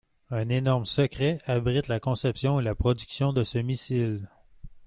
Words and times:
Un 0.31 0.49
énorme 0.49 0.85
secret 0.87 1.39
abrite 1.45 1.87
la 1.87 1.99
conception 1.99 2.59
et 2.59 2.63
la 2.63 2.73
production 2.73 3.33
de 3.33 3.43
ce 3.43 3.59
missile. 3.59 4.27